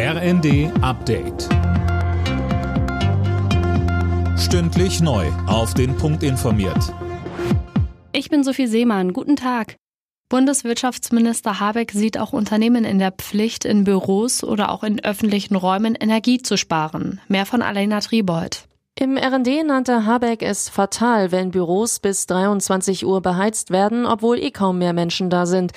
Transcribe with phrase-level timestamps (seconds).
[0.00, 1.48] RND Update.
[4.38, 5.26] Stündlich neu.
[5.48, 6.94] Auf den Punkt informiert.
[8.12, 9.12] Ich bin Sophie Seemann.
[9.12, 9.74] Guten Tag.
[10.28, 15.96] Bundeswirtschaftsminister Habeck sieht auch Unternehmen in der Pflicht, in Büros oder auch in öffentlichen Räumen
[15.96, 17.20] Energie zu sparen.
[17.26, 18.67] Mehr von Alena Triebold.
[19.00, 24.50] Im RD nannte Habeck es fatal, wenn Büros bis 23 Uhr beheizt werden, obwohl eh
[24.50, 25.70] kaum mehr Menschen da sind.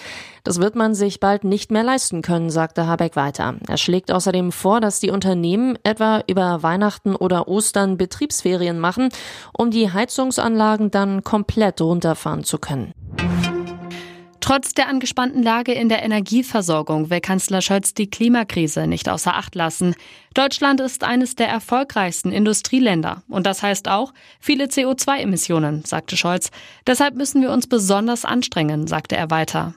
[0.44, 3.54] Das wird man sich bald nicht mehr leisten können, sagte Habeck weiter.
[3.68, 9.10] Er schlägt außerdem vor, dass die Unternehmen etwa über Weihnachten oder Ostern Betriebsferien machen,
[9.56, 12.92] um die Heizungsanlagen dann komplett runterfahren zu können.
[14.42, 19.54] Trotz der angespannten Lage in der Energieversorgung will Kanzler Scholz die Klimakrise nicht außer Acht
[19.54, 19.94] lassen.
[20.34, 23.22] Deutschland ist eines der erfolgreichsten Industrieländer.
[23.30, 26.50] Und das heißt auch viele CO2-Emissionen, sagte Scholz.
[26.88, 29.76] Deshalb müssen wir uns besonders anstrengen, sagte er weiter.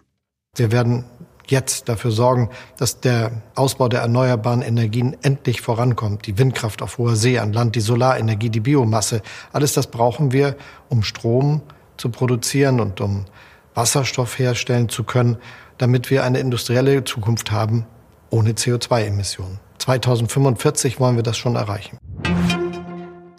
[0.57, 1.05] Wir werden
[1.47, 6.27] jetzt dafür sorgen, dass der Ausbau der erneuerbaren Energien endlich vorankommt.
[6.27, 9.21] Die Windkraft auf hoher See an Land, die Solarenergie, die Biomasse.
[9.53, 10.57] Alles das brauchen wir,
[10.89, 11.61] um Strom
[11.99, 13.27] zu produzieren und um
[13.75, 15.37] Wasserstoff herstellen zu können,
[15.79, 17.87] damit wir eine industrielle Zukunft haben
[18.31, 19.61] ohne CO2-Emissionen.
[19.79, 21.99] 2045 wollen wir das schon erreichen.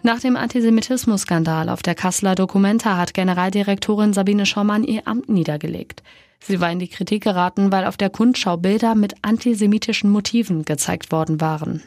[0.03, 6.03] Nach dem Antisemitismus-Skandal auf der Kasseler Documenta hat Generaldirektorin Sabine Schaumann ihr Amt niedergelegt.
[6.39, 11.11] Sie war in die Kritik geraten, weil auf der Kundschau Bilder mit antisemitischen Motiven gezeigt
[11.11, 11.81] worden waren.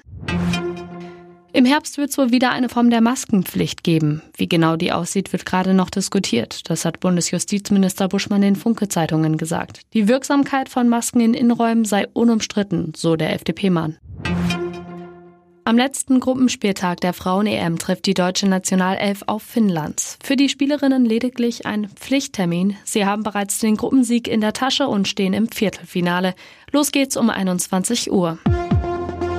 [1.59, 4.23] Im Herbst wird es wohl wieder eine Form der Maskenpflicht geben.
[4.37, 6.71] Wie genau die aussieht, wird gerade noch diskutiert.
[6.71, 9.81] Das hat Bundesjustizminister Buschmann den Funke-Zeitungen gesagt.
[9.93, 13.97] Die Wirksamkeit von Masken in Innenräumen sei unumstritten, so der FDP-Mann.
[15.65, 20.17] Am letzten Gruppenspieltag der Frauen-EM trifft die deutsche Nationalelf auf Finnland.
[20.23, 22.77] Für die Spielerinnen lediglich ein Pflichttermin.
[22.85, 26.37] Sie haben bereits den Gruppensieg in der Tasche und stehen im Viertelfinale.
[26.71, 28.39] Los geht's um 21 Uhr.